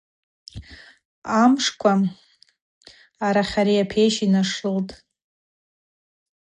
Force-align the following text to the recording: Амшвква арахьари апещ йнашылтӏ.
Амшвква 1.41 1.93
арахьари 3.25 3.75
апещ 3.83 4.15
йнашылтӏ. 4.23 4.93